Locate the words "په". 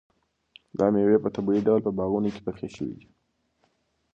1.21-1.29, 1.83-1.91